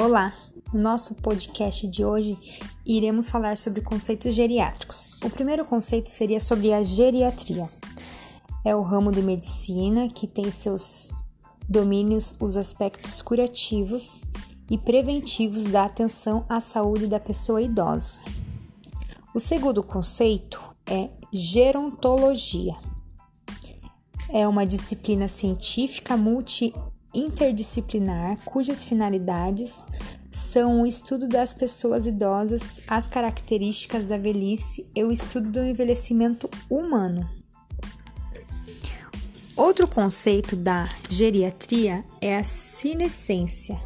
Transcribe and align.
Olá! 0.00 0.32
No 0.72 0.80
nosso 0.80 1.12
podcast 1.16 1.84
de 1.88 2.04
hoje 2.04 2.38
iremos 2.86 3.30
falar 3.30 3.56
sobre 3.56 3.80
conceitos 3.80 4.32
geriátricos. 4.32 5.20
O 5.24 5.28
primeiro 5.28 5.64
conceito 5.64 6.08
seria 6.08 6.38
sobre 6.38 6.72
a 6.72 6.84
geriatria. 6.84 7.68
É 8.64 8.76
o 8.76 8.82
ramo 8.82 9.10
de 9.10 9.20
medicina 9.20 10.06
que 10.06 10.28
tem 10.28 10.52
seus 10.52 11.12
domínios 11.68 12.36
os 12.38 12.56
aspectos 12.56 13.20
curativos 13.20 14.22
e 14.70 14.78
preventivos 14.78 15.64
da 15.64 15.86
atenção 15.86 16.46
à 16.48 16.60
saúde 16.60 17.08
da 17.08 17.18
pessoa 17.18 17.60
idosa. 17.60 18.20
O 19.34 19.40
segundo 19.40 19.82
conceito 19.82 20.62
é 20.86 21.10
gerontologia. 21.32 22.76
É 24.30 24.46
uma 24.46 24.64
disciplina 24.64 25.26
científica 25.26 26.16
multi 26.16 26.72
interdisciplinar 27.14 28.38
cujas 28.44 28.84
finalidades 28.84 29.84
são 30.30 30.82
o 30.82 30.86
estudo 30.86 31.26
das 31.26 31.54
pessoas 31.54 32.06
idosas, 32.06 32.80
as 32.86 33.08
características 33.08 34.06
da 34.06 34.16
velhice 34.16 34.88
e 34.94 35.02
o 35.02 35.10
estudo 35.10 35.50
do 35.50 35.62
envelhecimento 35.62 36.48
humano. 36.68 37.28
Outro 39.56 39.88
conceito 39.88 40.54
da 40.54 40.84
geriatria 41.10 42.04
é 42.20 42.36
a 42.36 42.44
senescência. 42.44 43.76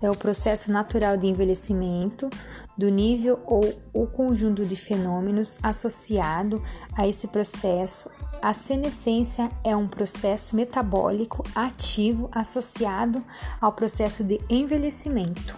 É 0.00 0.08
o 0.08 0.14
processo 0.14 0.70
natural 0.70 1.16
de 1.16 1.26
envelhecimento 1.26 2.30
do 2.76 2.88
nível 2.88 3.40
ou 3.46 3.74
o 3.92 4.06
conjunto 4.06 4.64
de 4.64 4.76
fenômenos 4.76 5.56
associado 5.62 6.62
a 6.96 7.08
esse 7.08 7.26
processo 7.28 8.10
a 8.44 8.52
senescência 8.52 9.50
é 9.64 9.74
um 9.74 9.88
processo 9.88 10.54
metabólico 10.54 11.42
ativo 11.54 12.28
associado 12.30 13.24
ao 13.58 13.72
processo 13.72 14.22
de 14.22 14.38
envelhecimento. 14.50 15.56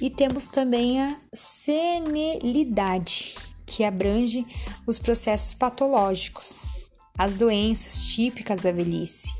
E 0.00 0.10
temos 0.10 0.48
também 0.48 1.00
a 1.00 1.16
senilidade, 1.32 3.36
que 3.64 3.84
abrange 3.84 4.44
os 4.84 4.98
processos 4.98 5.54
patológicos, 5.54 6.90
as 7.16 7.34
doenças 7.34 8.08
típicas 8.08 8.58
da 8.58 8.72
velhice, 8.72 9.32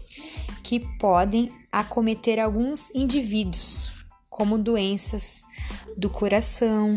que 0.62 0.78
podem 1.00 1.52
acometer 1.72 2.38
alguns 2.38 2.94
indivíduos, 2.94 3.90
como 4.30 4.56
doenças 4.56 5.42
do 5.96 6.08
coração, 6.08 6.96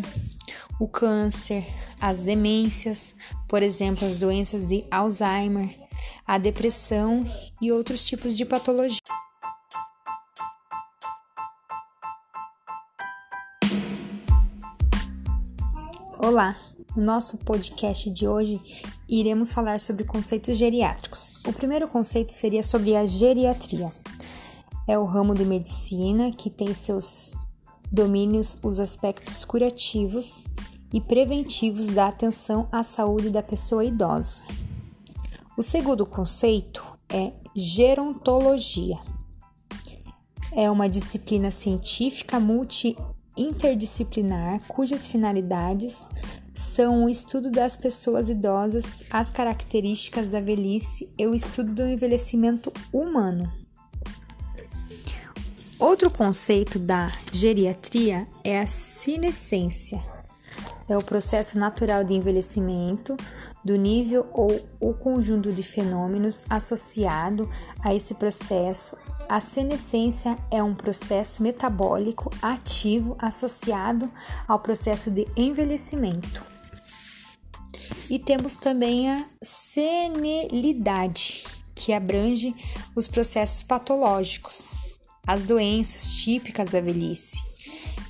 o 0.80 0.88
câncer, 0.88 1.66
as 2.02 2.22
demências, 2.22 3.16
por 3.48 3.64
exemplo, 3.64 4.06
as 4.06 4.18
doenças 4.18 4.68
de 4.68 4.84
Alzheimer, 4.92 5.74
a 6.28 6.38
depressão 6.38 7.26
e 7.62 7.72
outros 7.72 8.04
tipos 8.04 8.36
de 8.36 8.46
patologia. 8.46 9.00
Olá! 16.18 16.58
No 16.96 17.04
nosso 17.04 17.38
podcast 17.38 18.10
de 18.10 18.28
hoje 18.28 18.60
iremos 19.08 19.54
falar 19.54 19.80
sobre 19.80 20.04
conceitos 20.04 20.58
geriátricos. 20.58 21.44
O 21.46 21.54
primeiro 21.54 21.88
conceito 21.88 22.32
seria 22.32 22.64
sobre 22.64 22.96
a 22.96 23.06
geriatria. 23.06 23.92
É 24.88 24.98
o 24.98 25.06
ramo 25.06 25.34
de 25.36 25.46
medicina 25.46 26.32
que 26.32 26.50
tem 26.50 26.74
seus 26.74 27.36
domínios 27.92 28.58
os 28.64 28.80
aspectos 28.80 29.46
curativos 29.46 30.46
e 30.94 31.02
preventivos 31.02 31.88
da 31.88 32.08
atenção 32.08 32.70
à 32.72 32.84
saúde 32.84 33.30
da 33.30 33.44
pessoa 33.44 33.84
idosa. 33.84 34.44
O 35.58 35.62
segundo 35.62 36.06
conceito 36.06 36.86
é 37.10 37.34
gerontologia. 37.56 38.98
É 40.54 40.70
uma 40.70 40.88
disciplina 40.88 41.50
científica 41.52 42.40
multi-interdisciplinar 42.40 44.62
cujas 44.68 45.08
finalidades 45.08 46.08
são 46.54 47.04
o 47.04 47.10
estudo 47.10 47.52
das 47.52 47.76
pessoas 47.76 48.30
idosas, 48.30 49.04
as 49.10 49.30
características 49.30 50.30
da 50.30 50.40
velhice 50.40 51.12
e 51.18 51.28
o 51.28 51.36
estudo 51.36 51.74
do 51.74 51.86
envelhecimento 51.86 52.72
humano. 52.94 53.65
Outro 55.80 56.10
conceito 56.10 56.80
da 56.80 57.08
geriatria 57.32 58.28
é 58.44 58.60
a 58.60 58.68
senescência 58.68 60.02
é 60.88 60.98
o 60.98 61.04
processo 61.04 61.58
natural 61.58 62.04
de 62.04 62.14
envelhecimento 62.14 63.18
do 63.64 63.76
nível 63.76 64.28
ou 64.32 64.62
o 64.80 64.94
conjunto 64.94 65.52
de 65.52 65.64
fenômenos 65.64 66.44
associado 66.50 67.50
a 67.84 67.94
esse 67.94 68.14
processo. 68.16 68.98
A 69.28 69.40
senescência 69.40 70.38
é 70.52 70.62
um 70.62 70.76
processo 70.76 71.42
metabólico 71.42 72.32
ativo 72.42 73.18
associado 73.20 74.12
ao 74.48 74.60
processo 74.60 75.10
de 75.10 75.28
envelhecimento. 75.36 76.44
E 78.08 78.20
temos 78.20 78.56
também 78.56 79.10
a 79.10 79.26
senilidade, 79.42 81.44
que 81.74 81.92
abrange 81.92 82.56
os 82.96 83.08
processos 83.08 83.64
patológicos, 83.64 84.85
as 85.28 85.44
doenças 85.44 86.16
típicas 86.16 86.70
da 86.70 86.80
velhice, 86.80 87.38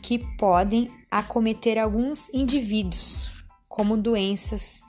que 0.01 0.19
podem 0.37 0.91
acometer 1.09 1.77
alguns 1.77 2.29
indivíduos, 2.33 3.29
como 3.67 3.97
doenças 3.97 4.81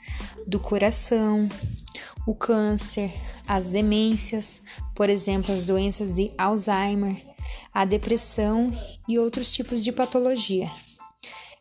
do 0.47 0.59
coração, 0.59 1.49
o 2.27 2.35
câncer, 2.35 3.13
as 3.47 3.69
demências, 3.69 4.61
por 4.95 5.09
exemplo, 5.09 5.55
as 5.55 5.65
doenças 5.65 6.15
de 6.15 6.33
Alzheimer, 6.37 7.25
a 7.73 7.85
depressão 7.85 8.73
e 9.09 9.19
outros 9.19 9.53
tipos 9.53 9.83
de 9.83 9.93
patologia. 9.93 10.71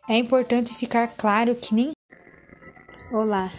É 0.09 0.17
importante 0.17 0.73
ficar 0.73 1.07
claro 1.07 1.55
que 1.55 1.73
nem. 1.73 1.91
Olá! 3.11 3.51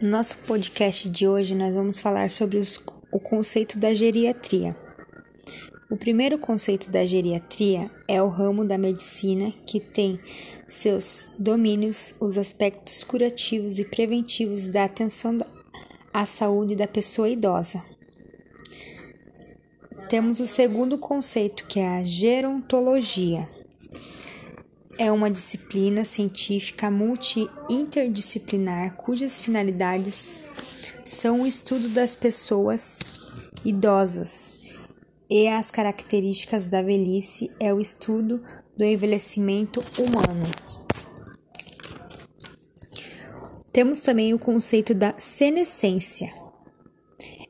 No 0.00 0.08
nosso 0.08 0.36
podcast 0.38 1.08
de 1.08 1.28
hoje 1.28 1.54
nós 1.54 1.74
vamos 1.74 2.00
falar 2.00 2.30
sobre 2.30 2.58
os, 2.58 2.82
o 3.12 3.20
conceito 3.20 3.78
da 3.78 3.94
geriatria. 3.94 4.76
O 5.92 5.96
primeiro 5.96 6.38
conceito 6.38 6.90
da 6.90 7.04
geriatria 7.04 7.90
é 8.08 8.22
o 8.22 8.28
ramo 8.28 8.64
da 8.64 8.78
medicina 8.78 9.52
que 9.66 9.78
tem 9.78 10.18
seus 10.66 11.30
domínios 11.38 12.14
os 12.18 12.38
aspectos 12.38 13.04
curativos 13.04 13.78
e 13.78 13.84
preventivos 13.84 14.66
da 14.66 14.84
atenção 14.84 15.38
à 16.10 16.24
saúde 16.24 16.74
da 16.74 16.88
pessoa 16.88 17.28
idosa. 17.28 17.84
Temos 20.08 20.40
o 20.40 20.46
segundo 20.46 20.96
conceito, 20.96 21.66
que 21.66 21.78
é 21.78 21.86
a 21.86 22.02
gerontologia. 22.02 23.46
É 24.98 25.12
uma 25.12 25.30
disciplina 25.30 26.06
científica 26.06 26.90
multi-interdisciplinar 26.90 28.96
cujas 28.96 29.38
finalidades 29.38 30.46
são 31.04 31.42
o 31.42 31.46
estudo 31.46 31.90
das 31.90 32.16
pessoas 32.16 32.98
idosas 33.62 34.61
e 35.32 35.48
as 35.48 35.70
características 35.70 36.66
da 36.66 36.82
velhice 36.82 37.50
é 37.58 37.72
o 37.72 37.80
estudo 37.80 38.42
do 38.76 38.84
envelhecimento 38.84 39.80
humano. 39.98 40.44
Temos 43.72 44.00
também 44.00 44.34
o 44.34 44.38
conceito 44.38 44.92
da 44.92 45.14
senescência. 45.16 46.30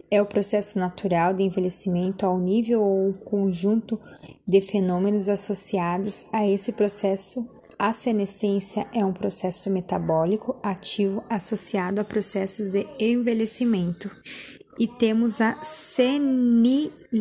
É 0.09 0.23
o 0.23 0.27
processo 0.27 0.79
natural 0.79 1.35
de 1.35 1.43
envelhecimento 1.43 2.25
ao 2.25 2.39
nível 2.39 2.81
ou 2.81 3.15
conjunto 3.15 4.01
de 4.47 4.61
fenômenos 4.61 5.29
associados 5.29 6.27
a 6.33 6.47
esse 6.47 6.71
processo. 6.71 7.51
A 7.77 7.91
senescência 7.91 8.87
é 8.95 9.05
um 9.05 9.13
processo 9.13 9.69
metabólico 9.71 10.55
ativo 10.63 11.25
associado 11.29 12.01
a 12.01 12.05
processos 12.05 12.71
de 12.71 12.87
envelhecimento 13.01 14.09
e 14.79 14.87
temos 14.87 15.41
a 15.41 15.61
senilidade, 15.63 17.13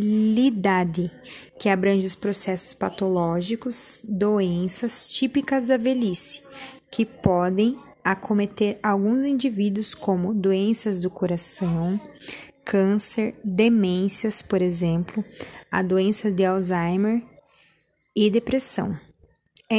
que 1.60 1.70
abrange 1.70 2.06
os 2.06 2.16
processos 2.16 2.74
patológicos, 2.74 4.02
doenças 4.08 5.12
típicas 5.14 5.68
da 5.68 5.78
velhice, 5.78 6.42
que 6.90 7.06
podem 7.06 7.78
acometer 8.04 8.80
alguns 8.82 9.26
indivíduos, 9.26 9.94
como 9.94 10.34
doenças 10.34 11.00
do 11.00 11.10
coração, 11.10 12.02
câncer, 12.66 13.36
demências, 13.44 14.42
por 14.42 14.62
exemplo, 14.62 15.24
a 15.70 15.82
doença 15.82 16.32
de 16.32 16.46
Alzheimer 16.46 17.22
e 18.16 18.30
depressão. 18.30 18.98
É, 19.74 19.78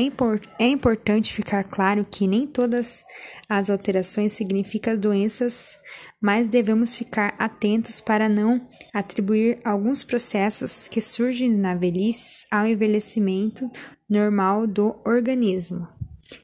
é 0.59 0.69
importante 0.69 1.35
ficar 1.35 1.65
claro 1.65 2.07
que 2.11 2.27
nem 2.27 2.47
todas 2.47 3.05
as 3.47 3.69
alterações 3.69 4.33
significam 4.33 4.97
doenças, 4.97 5.79
mas 6.19 6.49
devemos 6.49 6.97
ficar 6.97 7.35
atentos 7.39 8.01
para 8.01 8.27
não 8.27 8.67
atribuir 8.95 9.61
alguns 9.63 10.03
processos 10.03 10.89
que 10.89 11.03
surgem 11.03 11.51
na 11.51 11.75
velhice 11.75 12.47
ao 12.51 12.67
envelhecimento 12.67 13.71
normal 14.09 14.67
do 14.67 14.97
organismo. 15.05 15.87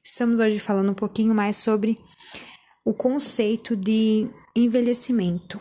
Estamos 0.05 0.41
hoje 0.41 0.61
falando 0.61 0.91
um 0.91 0.95
pouquinho 0.95 1.35
mais 1.35 1.57
sobre 1.57 1.97
o 2.85 2.93
conceito 2.93 3.75
de 3.75 4.29
envelhecimento. 4.55 5.59